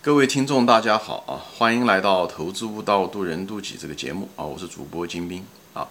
[0.00, 1.42] 各位听众，大家好啊！
[1.58, 4.44] 欢迎来到《投资悟道，渡人渡己》这个节目啊！
[4.44, 5.88] 我是主播金兵啊。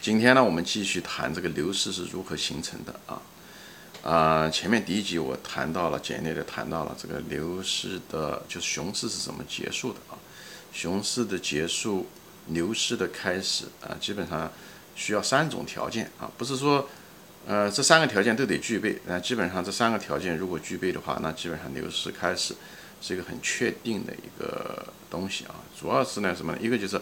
[0.00, 3.20] 今天呢，我们继续谈这个牛市是如何形成的啊。
[4.04, 10.14] 啊，前面第一集我谈到了，简略的谈到了这个牛市的，就是熊市是怎么结束的啊？
[10.72, 12.06] 熊市的结束，
[12.46, 14.50] 牛市的开始啊，基本上
[14.94, 16.88] 需要三种条件啊，不是说。
[17.44, 18.96] 呃，这三个条件都得具备。
[19.04, 22.54] 那基本上这三个条件如果具备的话，那基本上牛市开始
[23.02, 25.56] 是一个很确定的一个东西啊。
[25.78, 26.58] 主要是呢什么呢？
[26.62, 26.98] 一个就是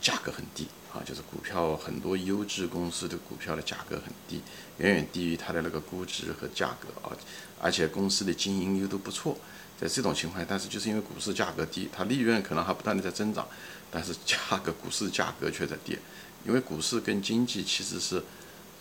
[0.00, 4.42] 价格很低啊，就是股票很多优质公司的股票的价格很低，
[4.78, 7.16] 远远低于它的那个估值和价格啊。
[7.62, 9.38] 而且公司的经营又都不错，
[9.80, 13.46] 在这种情况下，但是就是因为股市价格低，它利润可能还不断的在增长，
[13.90, 15.98] 但是价格股市价格却在跌，
[16.44, 18.22] 因为股市跟经济其实是。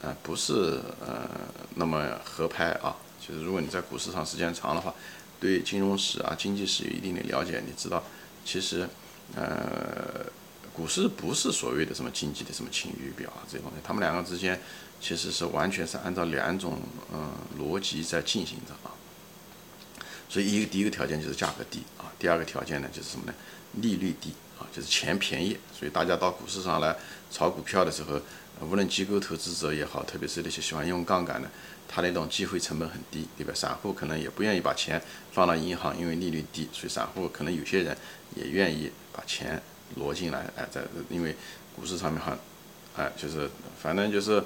[0.02, 1.30] 呃，不是呃
[1.76, 2.96] 那么合拍啊。
[3.20, 4.96] 就是如果你在股市上时间长的话，
[5.40, 8.04] 对金融史啊、经济史有一定的了解，你知道，
[8.44, 8.88] 其实
[9.36, 10.26] 呃，
[10.74, 14.60] 股市不是所谓的什么经济的什么晴雨表啊这些东西，他们两个之间
[15.00, 16.80] 其实是完全是按照两种
[17.14, 18.92] 嗯逻辑在进行着啊。
[20.28, 23.34] 所以一个第一个条件就是价格低啊，第二个条件呢就是什么呢？
[23.76, 25.58] 利率低啊，就是钱便宜。
[25.78, 26.96] 所以大家到股市上来
[27.32, 28.20] 炒股票的时候。
[28.62, 31.50] 无论机构投资者也好，特别是那些喜欢用杠杆的，
[31.88, 33.54] 他那种机会成本很低，对吧？
[33.56, 37.96] 散户可能也不愿意把钱放到银行，因为利率低，所以散户可能有些人
[38.36, 39.62] 也愿意把钱
[39.96, 41.36] 挪进来，哎，在因为
[41.76, 42.38] 股市上面哈，
[42.96, 43.50] 哎，就是
[43.82, 44.44] 反正就是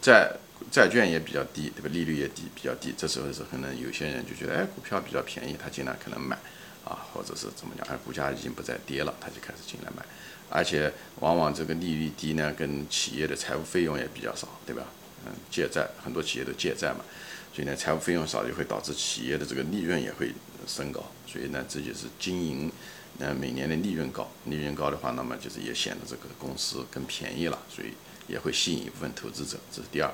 [0.00, 0.30] 债
[0.70, 1.88] 债券也比较低，对吧？
[1.92, 6.36] 利率也低，比较低，这时候是可能有些人就觉得，哎，股票比较便宜，他进来可能买，
[6.84, 10.04] 啊，或者是怎么讲，哎，股价已经不再跌了，他就开始进来买。
[10.50, 14.82] 而且往往这个利率低呢，跟企业的财务费用也比较少，对吧？
[15.26, 17.04] 嗯，借债很多企业都借债嘛，
[17.52, 20.32] 所以呢，财务费用少就会导致企业的这个利润也会
[20.66, 22.70] 升高，所以呢，这就是经营，
[23.18, 27.88] 呃，每年的利润高，利润高的话，那么就是也显得这个公司更便宜了，所以
[28.26, 30.10] 也会吸引一部分投资者，这是第二。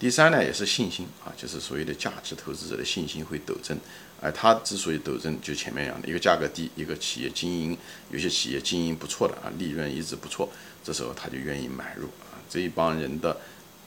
[0.00, 3.78] 第三呢，也是信心啊，就是所谓的价值投资者的信心会陡增。
[4.18, 7.76] 而它之所以陡增，就前面讲的，一个价格低，一个企业经营，
[8.10, 10.48] 有些企业经营不错的啊，利润一直不错，
[10.82, 12.40] 这时候他就愿意买入啊。
[12.48, 13.38] 这一帮人的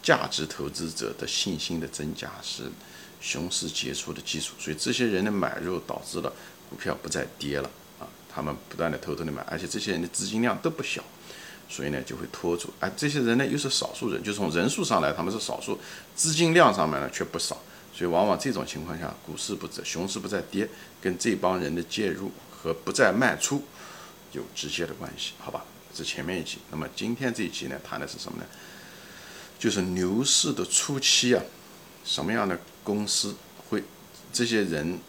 [0.04, 2.64] 价值投资者的信心的增加是
[3.20, 6.32] 熊市结束的基础，所以这些人的买入导致了
[6.70, 7.68] 股票不再跌了
[8.00, 11.04] 啊，他们不断的偷偷的买，而且这些人的资金量都不小。
[11.74, 12.72] 所以呢，就会拖住。
[12.80, 15.80] 哎，这些人呢又是少数人，就从人数上来，他们是少数，
[16.16, 17.58] 资金量上面呢却不少。
[17.92, 20.70] 所以往往这种情况下，股市不在，熊市不再跌，
[21.02, 23.64] 跟这帮人的介入和不再卖出
[24.34, 25.66] 有直接的关系，好吧？
[25.96, 26.60] 这前面一集。
[26.70, 28.46] 那么今天这一集呢，谈的是什么呢？
[29.58, 31.42] 就是牛市的初期啊，
[32.06, 33.36] 什么样的公司
[33.68, 33.84] 会
[34.32, 35.00] 这些人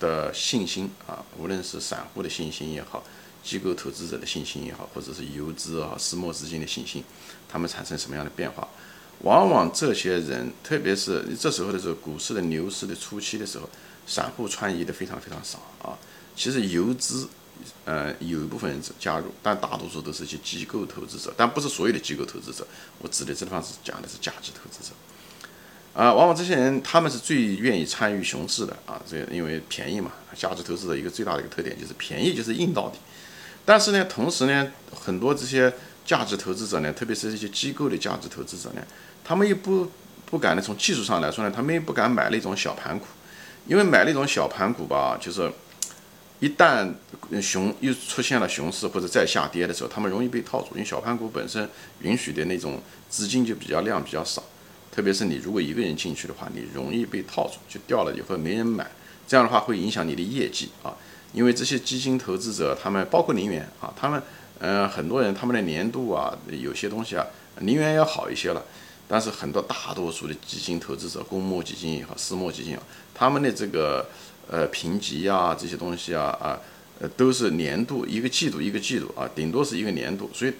[0.00, 3.04] 的信心啊，无论是散户的信心也好。
[3.48, 7.02] 机构投资者的信心也好，或者是游资啊、私募资金的信心，
[7.48, 8.68] 他们产生什么样的变化？
[9.22, 13.66] 往往这些人，特别是这时候的时候，股市的牛市的初期的时候，
[14.06, 15.96] 散户参与的非常非常少啊。
[16.36, 17.26] 其实游资，
[17.86, 22.66] 呃，有一部分人加入，但大多数都是一些机构投资者，但不是所有的机构投资者。
[22.98, 24.94] 我指的这地方是讲的是价值投资者
[25.94, 26.12] 啊。
[26.12, 29.02] 往往这些人，他们是最愿意参与熊市的啊。
[29.08, 32.98] 这因为便宜嘛，价值投资者一个最大的一个特点就是便宜，就是硬到底。
[33.68, 34.66] 但是呢，同时呢，
[34.98, 35.70] 很多这些
[36.02, 38.80] 价值投资者呢，特别是这些机构的价值投资者呢，
[39.22, 39.86] 他们又不
[40.24, 43.04] 不敢呢，从技术上来说呢，他们也不敢买那种小盘股，
[43.66, 45.52] 因为买那种小盘股吧，就是
[46.40, 46.90] 一旦
[47.42, 51.68] 熊又出现了熊市或者再下跌的时候，他们容易被套住，因为小盘股本身
[52.00, 52.80] 允许的那种
[53.10, 54.42] 资金就比较量比较少，
[54.90, 58.90] 特别是你如果一个人进去的话，你容易被套住，就掉了以后没人买，
[59.26, 60.96] 这样的话会影响你的业绩啊。
[61.32, 64.22] 因为这些基金投资者，他们包括零元啊，他们，
[64.58, 67.26] 呃，很多人他们的年度啊，有些东西啊，
[67.60, 68.64] 零元要好一些了，
[69.06, 72.82] 但是很多大多数的基金投资者，公募基金也好，私募基金啊，
[73.14, 74.08] 他们的这个
[74.50, 76.58] 呃评级啊，这些东西啊啊，
[76.98, 80.52] 呃都是年度一个季度一个季度啊，顶多是一个年度，所以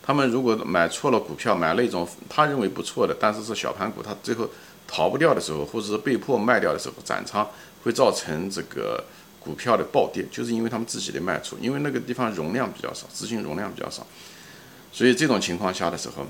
[0.00, 4.48] 他们如果买错了股票，买那种他认为不错的，但是是小盘股，他最后
[4.86, 7.46] 逃不掉的时候，或者是被迫卖掉的时候，斩仓
[7.82, 9.02] 会造成这个。
[9.44, 14.06] 股票的暴跌，就是因为他们自己的卖出，因为那个地方容量比较少，资金容量比较少，
[14.90, 16.26] 所以这种情况下的时候，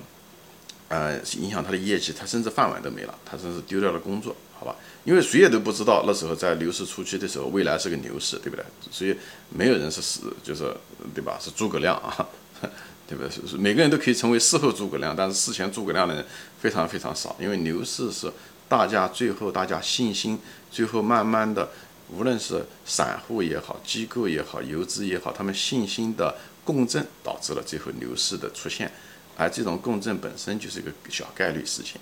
[0.88, 4.74] 呃，影响他的业绩，他甚至饭碗都没了，他甚至丢掉了工作，好吧？
[5.04, 8.64] 因为谁也都不知道那时候在牛市初期的时候，未来是个牛市，对不对？
[8.90, 9.16] 所以
[9.50, 10.74] 没有人是死，就是
[11.14, 11.38] 对吧？
[11.40, 12.26] 是诸葛亮啊，
[13.06, 13.30] 对不对？
[13.30, 16.24] 是每个人都可以成为事后诸葛亮，但是事前诸葛亮的人
[16.60, 18.32] 非常非常少，因为牛市是
[18.68, 20.38] 大家最后大家信心
[20.70, 21.70] 最后慢慢的。
[22.16, 26.34] 无论是散户也好，机构也好，游资也好，他们信心的
[26.64, 28.90] 共振导致了最后牛市的出现，
[29.36, 32.00] 而这种共振本身就是一个小概率事情，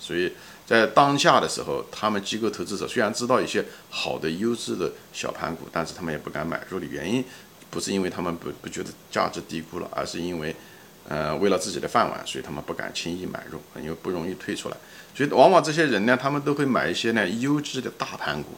[0.00, 0.32] 所以
[0.66, 7.24] 在当下的时候，他们机构投资者虽然知道一些好的优质的小盘股，但是他们也不敢买入的原因，
[7.70, 10.54] 不是因为他们不不觉得价值低估了，而是因为。
[11.10, 14.76] 呃，为了自己的饭碗，所以他们不敢轻易买入，因为不容易退出来。
[15.14, 18.50] 所以往往这些人呢，他们都会买一些呢优质的大盘股。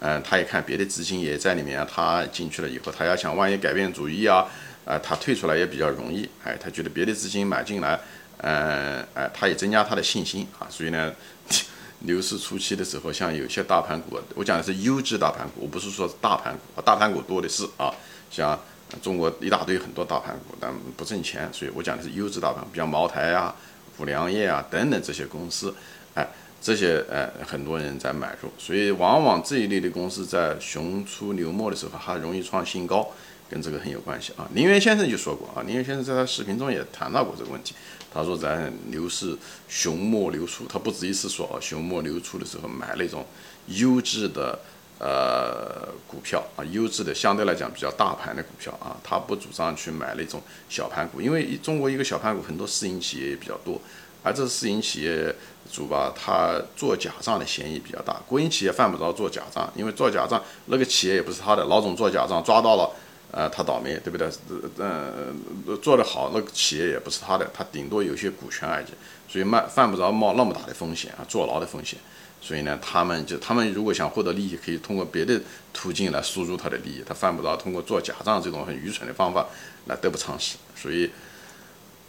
[0.00, 4.46] 嗯，他一看别的资金也在里面，他进去了以后，他要想万一改变主意啊，
[4.84, 6.28] 呃，他退出来也比较容易。
[6.42, 8.00] 哎，他觉得别的资金买进来，
[8.38, 10.66] 嗯，哎，他也增加他的信心啊。
[10.68, 11.12] 所以呢，
[12.00, 17.94] 牛市初期的时候，像有些大盘股，我讲的是优质大盘股，我不是说大盘股，大盘股多的是啊，
[18.30, 18.58] 像。
[19.00, 23.54] 中国一大堆很多大盘股，但不挣钱，所以我讲的是优质大盘，比如茅台啊、
[23.98, 25.74] 五粮液啊等等这些公司，
[26.14, 26.26] 哎，
[26.62, 33.06] 这些呃很多人在买入，所以往往这一类的公司在熊出牛没的时候，还容易创新高，
[33.48, 34.48] 跟这个很有关系啊。
[34.54, 37.74] 林源先生就说过啊，林源先生在他视频中也谈到过这个问题，
[38.12, 39.36] 他说在牛市
[39.68, 43.26] 熊末流出，他不止一次说啊，熊末流出的时候买那种
[43.66, 44.58] 优质的。
[45.00, 53.80] 呃，股票啊，优质的相对来讲比较大盘的股票啊，他不主张去买那种小盘股，因为中国一个小盘股很多私营企业也比较多，
[54.22, 55.34] 而这私营企业
[55.72, 62.90] 主吧，他做假账的嫌疑比较大，国营企业犯不着做假账，因为做假账那个企业也不是他的，老总做假账抓到了，
[63.30, 64.28] 呃，他倒霉，对不对？
[64.76, 65.32] 呃，
[65.80, 68.86] 做得好，那个企业也不是他的，他顶多有些股权而已，
[69.26, 71.98] 所以卖犯不着冒那么大的风险啊，坐牢的风险。
[72.42, 75.40] 所以呢，他们就他们如果想获得利益，可以通过别的
[75.72, 79.46] 途径来输入他的利益，他犯不着通过做假账这种很愚蠢的方法
[79.86, 80.56] 来得不偿失。
[80.74, 81.10] 所以，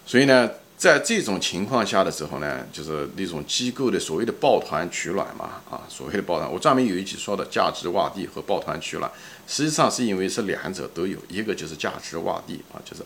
[0.06, 9.12] 所以呢，在这种情况下的时候呢，就是那种机构的所谓的抱团取暖嘛，啊，所谓的抱团，我专门有一集说的价值洼地和抱团取暖，
[9.48, 13.04] 实际上是因为是两者都有，一个就是价值洼地啊，就是，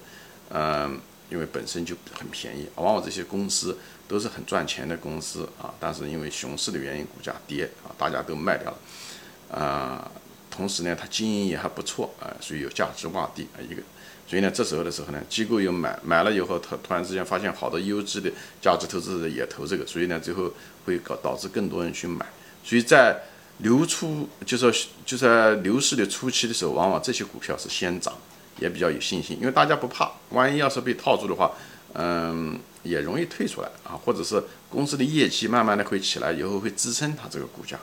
[0.49, 0.99] 嗯。
[1.29, 3.77] 因为本身就很便宜，往往这些公司
[4.07, 10.11] 都是很赚钱的公司啊，但是因为熊市的原因，股价跌啊，大家都卖掉了，啊，
[10.51, 13.81] 同时呢，它经营也还不错啊，所以有价值洼地啊一个，
[14.27, 18.31] 所以呢，这时候的时候呢，机构又买买了以后，他突然之间发现好多优质的
[18.61, 20.51] 价值投资者也投这个，所以呢，最后
[20.85, 22.25] 会搞导致更多人去买，
[22.63, 23.19] 所以在
[23.59, 28.13] 流出就是就在牛市的初期的时候，往往这些股票是先涨。
[28.59, 31.51] 也比较有信心，因为大家不怕，万一要是被套住的话，
[31.93, 37.77] 嗯，也容易退出来啊，或者是公司的业绩慢慢的会起来，以后会支撑它这个股价，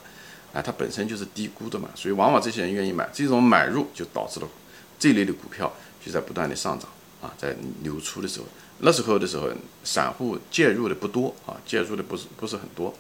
[0.53, 4.49] 啊，它本身就是低估的嘛，所以往往这些人愿意买，这种买入就导致了
[4.99, 5.71] 这类的股票
[6.03, 6.89] 就在不断的上涨
[7.21, 8.47] 啊，在流出的时候，
[8.79, 9.51] 那时候的时候，
[9.85, 12.95] 散户介入的不多啊，介入的不是不是很多，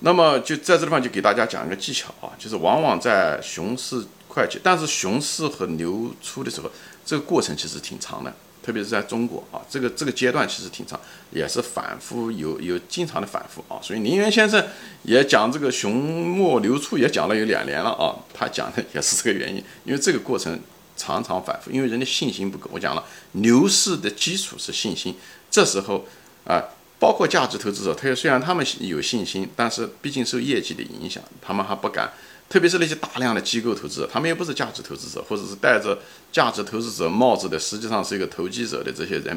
[0.00, 4.04] 那么就在这地方就给大家讲一个技巧啊，就是往往在熊市。
[4.34, 6.70] 会计，但是熊市和牛出的时候，
[7.06, 10.98] 这个过程其实挺长的，特别是在中国啊，这个这个阶段其实挺长，
[11.30, 13.78] 也是反复有有经常的反复啊。
[13.80, 14.64] 所以林源先生
[15.04, 20.58] 也讲这个熊末流出也讲了有两年了啊，他讲的也是这个原因，因为这个过程
[20.96, 22.68] 常常反复，因为人的信心不够。
[22.72, 25.14] 我讲了，牛市的基础是信心，
[25.48, 26.04] 这时候
[26.44, 26.60] 啊，
[26.98, 32.12] 包括价值投资者，他也虽然他们有信心，但是毕竟受业绩的影响，他们还不敢。
[32.48, 35.98] 特别是那些大量的机构投资者，他们又不是价值投资者，或者是戴着
[36.30, 39.36] 价值投资者帽子的，实际上是一个投机者的这些人，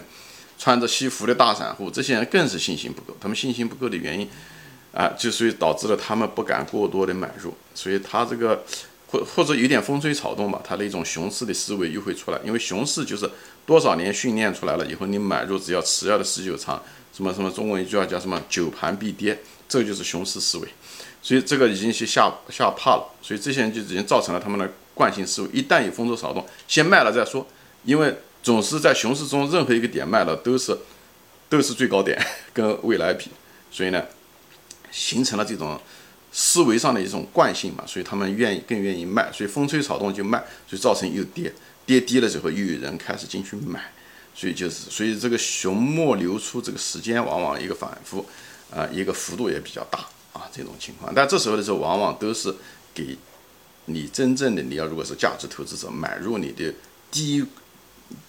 [0.60, 3.17] 穿着西服的大散户，这些人更是信心不够。
[3.20, 4.29] 他们信心不够的原因，
[4.93, 7.53] 啊，就所以导致了他们不敢过多的买入。
[7.74, 8.63] 所以他这个
[9.08, 12.39] 或或者有点风吹草动吧，他那种熊市的思维又会出来。
[12.43, 13.27] 因为熊市就是
[13.67, 16.81] 多少年训练出来了以后，你买入只要持有的时久长，
[17.13, 20.67] 什么什么中文一句话叫什么“久盘必跌”，这就是熊市思维。
[21.21, 25.50] 所以这个已经是吓吓怕了，所以这些人就已经造成了他们的惯性思维。
[25.51, 27.45] 一旦有风吹草动，先卖了再说，
[27.83, 30.77] 因为总是在熊市中任何一个点卖了都是
[31.50, 32.17] 都是最高点，
[32.53, 33.29] 跟未来比，
[33.69, 34.01] 所以呢，
[34.91, 35.77] 形成了这种
[36.31, 41.51] 思维上的一种惯性嘛，所以他们愿意更愿意卖，所以风吹草动就卖，所以造成又跌
[41.88, 43.91] 跌低了之后又有人开始进去买，
[44.36, 48.24] 所以就是所以这个熊末流出这个时间往往一个反复，
[48.70, 50.06] 啊，一个幅度也比较大。
[50.34, 52.53] 啊，这种情况，但这时候的时候，往往都是
[52.94, 53.17] 给
[53.86, 56.72] 你真正的你要如果是价值投资者买入你的
[57.10, 57.44] 低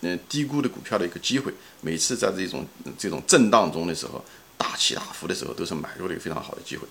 [0.01, 1.53] 嗯低估的股票的一个机会。
[1.83, 4.25] 每次在这种这种震荡中的时候，
[4.57, 6.89] 大起大伏的时候，都是买入的一个非常好的机会。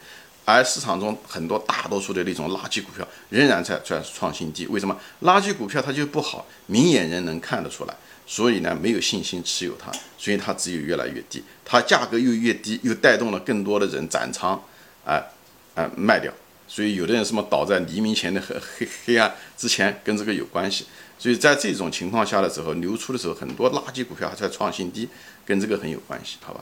[0.49, 4.65] 而市场中很多大多数的那种垃圾股票仍然在在创新低。
[4.67, 4.97] 为什么？
[5.23, 7.93] 垃圾股票它就不好，明眼人能看得出来，
[8.25, 14.57] 所以呢没有信心持有它，所以它只有越来越低，它价格又越低，又带动了更多的人斩仓。
[15.03, 15.21] 啊，
[15.75, 16.31] 啊，卖掉，
[16.65, 20.85] 所以有的人什么倒在黎明前的 黑黑黑暗之前，跟这个有关系。
[21.19, 25.09] 所以在这种情况下的时候，流出的时候，很多垃圾股票还在创新低，
[25.45, 26.61] 跟这个很有关系，好吧？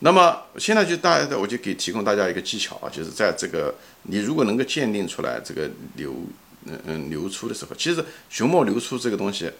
[0.00, 6.14] 那么现在就大家，我就给提供大家一个技巧啊，就是在这个你如果能够鉴定出来这个流
[6.66, 9.50] 嗯嗯流出的时候，其实熊猫流出这个东西，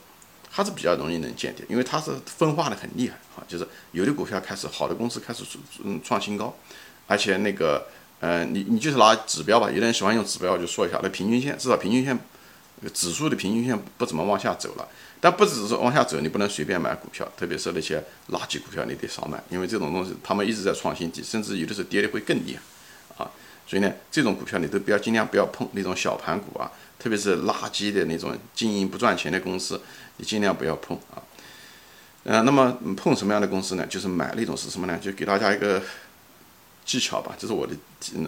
[0.53, 5.43] 它是比较容易能鉴定，因为它是分化的很厉害啊，就是有的股票开始好的公司开始
[5.83, 6.55] 嗯创新高，
[7.07, 7.87] 而且那个
[8.21, 12.19] 呃你你就是拿指标吧，有的人喜欢用指标，就说一下，那平均线至少平均线。
[12.93, 14.87] 指数的平均线不怎么往下走了，
[15.21, 23.31] 但不只是往下走，你不能随便买股票，特别是那些垃圾股票，你得少买，因为这种东西他们一直在创新低，甚至有的时候跌的会更厉害啊。
[23.67, 29.81] 所以呢，这种股票你都不要尽量不要碰，那种小盘股啊，特别是垃圾的那种经营不赚钱的公司，
[30.19, 31.23] 你尽量不要碰啊。
[32.25, 33.87] 呃，那么碰什么样的公司呢？
[33.87, 34.99] 就是买那种是什么呢？
[34.99, 35.83] 就给大家一个
[36.85, 37.75] 技巧吧，这是我的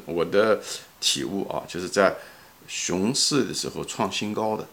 [0.07, 0.61] 我的
[1.01, 2.15] 体悟啊，就是在。
[2.71, 4.69] 熊市的时候创新高的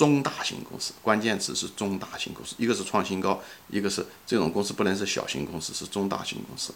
[0.00, 3.38] 中大型公司，关键词是中大型公司，一个是创新高，
[3.68, 6.72] 一个是这种公司不能是小型公司，是中大型公司。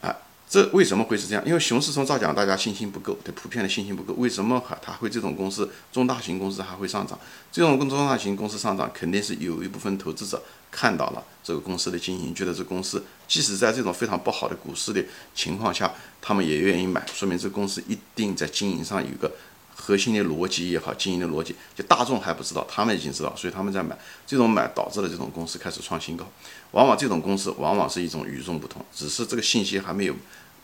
[0.00, 0.12] 啊，
[0.50, 1.46] 这为什么会是这样？
[1.46, 4.14] 因为熊市中造假大家信心不够，对普遍的信心不够。
[4.14, 7.16] 为什么哈它会这种公司中大型公司还会上涨？
[7.52, 15.00] 这种中大型公司上涨，肯定是有一部分投资者看到了这个公司的经营，觉得这公司即使在这种非常不好的股市的
[15.36, 15.94] 情况下。
[16.20, 19.30] 他们也愿意买，说明这公司一定在经营上有个
[19.74, 23.98] 核心的逻辑也好，经营的逻辑，就大众还不知道，他们已经知道，所以他们在买。
[24.26, 26.26] 这种买导致了这种公司开始创新高。
[26.70, 30.14] 往往这种公司往往是一种与众不同，只是这个信息还没有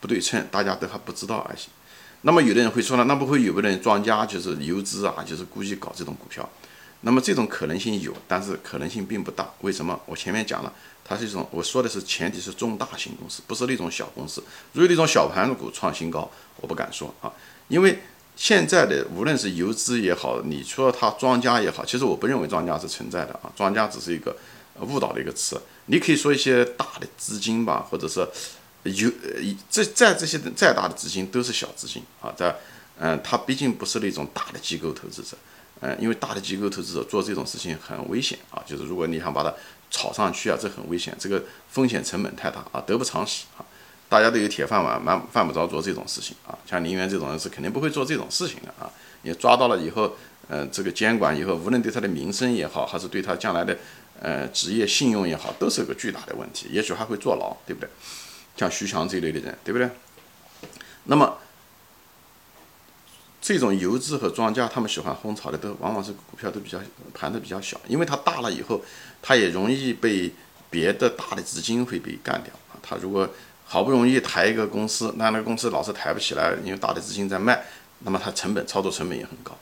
[0.00, 1.58] 不对称，大家都还不知道而已。
[2.22, 6.48] 那么有的人会说了，那不会有个人庄家就是游资啊，就是故意搞这种股票？
[7.02, 9.50] 那么这种可能性有，但是可能性并不大。
[9.62, 9.98] 为什么？
[10.06, 10.72] 我前面讲了。
[11.02, 14.40] 它是一种，我说的是前提是中大型公司，不是那种小公司。
[14.74, 17.32] 如果那种小盘股创新高，我不敢说啊，
[17.66, 17.98] 因为
[18.40, 24.34] 现在的无论是游资也好，你说它庄家也好，其实我不认为庄家是存在的啊，庄家只是一个
[24.80, 25.60] 误导的一个词。
[25.86, 28.26] 你可以说一些大的资金吧，或者是
[28.84, 29.10] 有
[29.68, 32.56] 这在这些再大的资金都是小资金啊，在
[32.98, 35.36] 嗯，它毕竟不是那种大的机构投资者，
[35.80, 39.52] 嗯，因为大的机构投资者做这种事情很危险啊，就是如果你想把它。
[39.92, 43.66] 炒上去啊，这很危险，这个风险成本太大啊，得不偿失啊！
[44.10, 46.52] 大家都有铁饭碗，蛮犯不着做这种事情啊。
[46.66, 48.90] 像林园这种人是肯定不会做这种事情的啊。
[49.22, 50.14] 你抓到了以后，
[50.48, 53.78] 呃，这个监管以后，无论对他的名声也好，还是对他将来的
[54.20, 57.88] 呃职业信用也好，都是个巨大的问题，也许还会坐牢，对不对？
[58.56, 59.88] 像徐强这一类的人，对不对？
[61.04, 61.38] 那么。
[63.42, 66.78] 这种游资和庄家，他们喜欢轰炒的都往往是股票都比较
[67.14, 68.82] 盘的比较小，因为它大了以后，
[69.22, 70.30] 它也容易被
[70.68, 72.76] 别的大的资金会被干掉啊。
[72.82, 73.26] 他如果
[73.72, 77.62] 好不容易抬一个公司，那那个公司老是抬不起来，因为大的资金在卖，
[78.00, 79.56] 那么它成本操作成本也很高，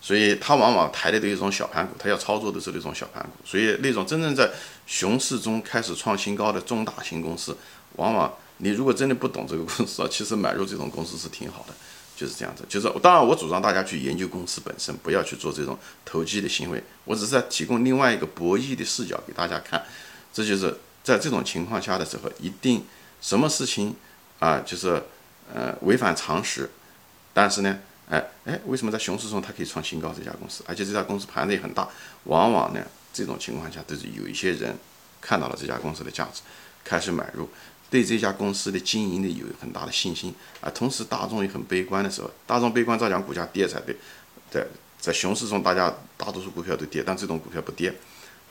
[0.00, 3.30] 所以它往往抬的都是一种小盘股，它要操作的是那种小盘股。
[3.44, 4.50] 所以那种真正在
[4.84, 7.56] 熊市中开始创新高的中大型公司，
[7.94, 11.74] 往往你如果真的不懂这个公司啊， 其实买入这种公司是挺好的。
[12.14, 16.80] 就是这样子，就是当然，我主张大家去研究公司本身，不要去做这种投机的行为。
[17.04, 19.82] 我只是在提供另外一个博弈的视角给大家看。
[20.32, 22.84] 这就是在这种情况下的时候，一定
[23.22, 23.96] 什么事情
[24.38, 25.02] 啊，就是
[25.54, 26.68] 呃违反常识。
[27.32, 27.78] 但是呢，
[28.10, 30.12] 哎哎，为什么在熊市中它可以创新高？
[30.14, 31.88] 这家公司，而且这家公司盘子也很大。
[32.24, 34.76] 往往呢，这种情况下都是有一些人
[35.20, 36.42] 看到了这家公司的价值，
[36.84, 37.48] 开始买入。
[37.88, 43.96] 对这家公司的经营的有很大的信心啊，同时大众也很悲观的时候，大众悲观照讲股价跌才对，
[44.50, 44.66] 在
[44.98, 47.94] 在熊市中大家大多数股票都跌，但这种股票不跌，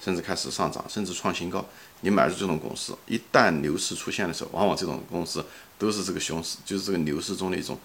[0.03, 1.63] 甚至开始上涨，甚至创新高。
[2.01, 5.45] 你买入这种公司，一旦牛市出现的时候，往往这种公司
[5.77, 7.77] 都是这个熊市，就是这个牛市中的一种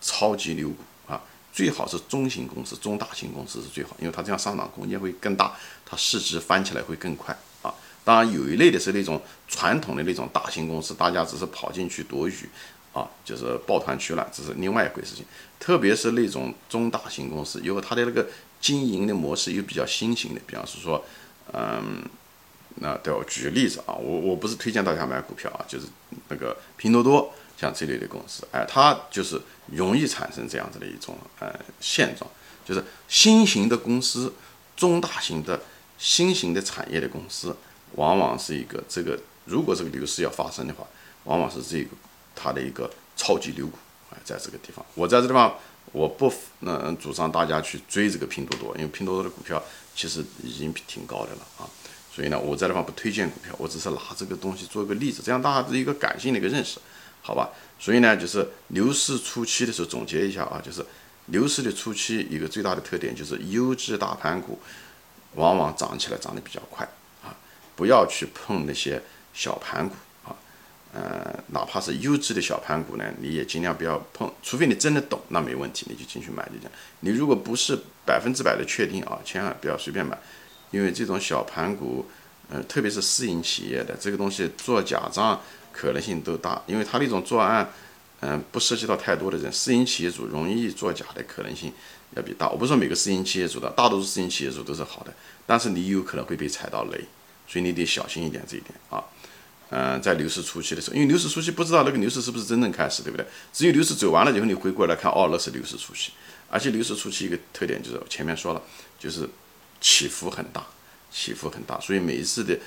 [0.00, 0.76] 超级牛股
[1.12, 1.20] 啊。
[1.52, 7.74] 最好是中型公司、中大型公司是最好，因为它这样上涨空间会更大，它市值翻起来会更快啊。
[8.04, 12.48] 当然，有一类的是那种传统的那种大型公司，大家只是跑进去躲雨，
[12.92, 15.24] 啊，就是抱团取暖，这是另外一回事情。
[15.58, 18.28] 特别是那种中大型公司，因为它的那个
[18.60, 21.02] 经营的模式又比较新型的，比方是说，
[21.52, 22.02] 嗯，
[22.76, 25.86] 那对我举个例子啊，我我不是推荐大家买股票啊，就是
[26.28, 29.40] 那个拼多多像这类的公司，哎，它就是
[29.72, 32.30] 容易产生这样子的一种呃现状，
[32.64, 34.34] 就是新型的公司、
[34.76, 35.60] 中大型的
[35.98, 37.56] 新型的产业的公司。
[37.92, 40.84] 往往是一个这个，如果这个牛市要发生的话，
[41.24, 41.90] 往往是这个
[42.34, 43.78] 它的一个超级牛股
[44.10, 44.84] 啊，在这个地方。
[44.94, 45.56] 我在这地方，
[45.92, 49.62] 我不嗯主张大家去追这个拼多多，因为拼多多的股票
[49.94, 51.68] 其实已经挺高的了啊。
[52.14, 56.78] 所以呢，我在这方不推荐股票，我只是拿这个东西做一个例子，这样大家是一个感性的一个认识。
[57.22, 57.50] 好吧？
[57.76, 60.86] 所以呢，就是牛市初期的时候总结一下啊，就是
[61.26, 64.60] 牛市的初期一个最大的特点就是优质大盘股
[65.34, 66.88] 往往涨起来涨得比较快
[67.24, 67.34] 啊，
[67.74, 69.02] 不要去碰那些
[69.34, 69.96] 小盘股，
[70.96, 76.70] 呃，哪怕是优质的小盘股呢，你也尽量不要碰，除非你真的懂，那没问题，你就进去买就行。
[77.00, 80.18] 你如果不是百分之百的确定啊，千万不要随便买，
[80.70, 82.06] 因为这种小盘股，
[82.48, 85.38] 呃，特别是私营企业的这个东西做假账。
[85.78, 87.70] 可能性都大，因为他那种作案，
[88.20, 91.70] 嗯，不涉及到太多的人，私营企业主容易作假的可能性
[92.14, 92.48] 要比大。
[92.48, 95.12] 我不说每个私营企业主的，大多数私营企业主都是好的，
[95.44, 96.98] 但是你有可能会被踩到雷，
[97.46, 99.04] 所以你得小心一点这一点啊。
[99.70, 103.26] 嗯，在牛市初期的时候，因为牛市初期不知道那个牛市是不是真正开始，对不对？
[103.52, 106.12] 只有牛市走完了以后，你回过来看，哦，那是牛市初期。
[106.48, 108.62] 而且牛市初期一个特点就是前面说了，
[108.98, 109.28] 就是
[109.80, 110.66] 起伏很大，
[111.10, 112.58] 起伏很大，所以每一次的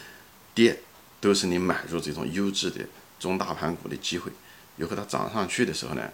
[0.54, 0.80] 跌。
[1.22, 2.80] 都是你买入这种优质的
[3.20, 4.32] 中大盘股的机会，
[4.78, 6.10] 以后它涨上去的时候呢，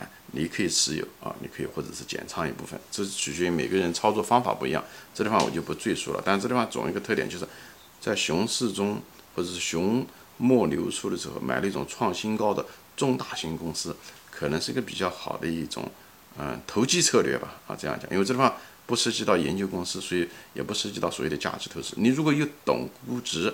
[0.00, 4.84] 哎，你可以持有啊，你可以或者是减仓一部分，这取决于每个人操作方法不一样。
[5.14, 6.20] 这地方我就不赘述了。
[6.26, 7.46] 但这地方总一个特点，就是
[8.00, 9.00] 在熊市中
[9.36, 10.04] 或者是熊
[10.38, 12.64] 末流出的时候，买了一种创新高的
[12.96, 13.94] 中大型公司，
[14.30, 15.88] 可能是一个比较好的一种
[16.38, 17.60] 嗯投机策略吧。
[17.66, 21.92] 啊，这样讲，因为这地方不涉及到研究公司，所以也不涉及到所谓的价值投资。
[21.98, 23.52] 你如果又懂估值。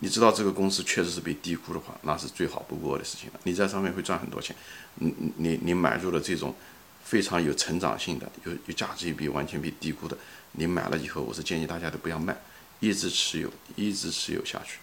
[0.00, 3.40] 你知道这个公司确实是被低估的话，那是最好不过的事情了。
[3.42, 4.54] 你在上面会赚很多钱。
[4.94, 6.54] 你你你买入了这种
[7.02, 10.16] 非常有成长性的、有有价值比完全被低估的，
[10.52, 12.40] 你买了以后，我是建议大家都不要卖，
[12.78, 14.78] 一直持有，一直持有下去。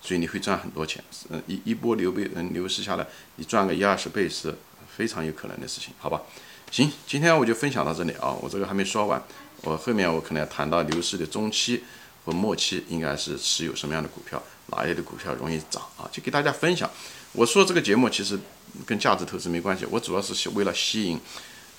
[0.00, 1.02] 所以你会赚很多钱。
[1.30, 4.54] 嗯，一一波牛背嗯牛市下来，你赚个一二十倍是
[4.96, 6.20] 非常有可能的事情，好吧？
[6.70, 8.32] 行，今天我就分享到这里啊。
[8.40, 9.22] 我这个还没说完，
[9.62, 11.82] 我后面我可能要谈到牛市的中期。
[12.22, 16.04] 和末期应该是持有什么样的股票，哪类的股票容易涨啊？
[16.12, 16.88] 就给大家分享。
[17.32, 18.38] 我说这个节目其实
[18.84, 21.18] 跟价值投资没关系，我主要是为了吸引，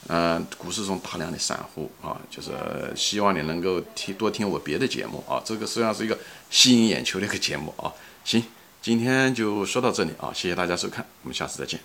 [0.08, 2.51] 嗯，股市中大量的散户啊，就是
[2.96, 5.40] 希望你能够听多听我别的节目啊。
[5.46, 6.18] 这个实际上是一个
[6.50, 7.93] 吸引眼球的一个节目啊。
[8.23, 8.43] 行，
[8.81, 11.79] 今天就说到这里啊，谢谢大家收看，我们下次再见。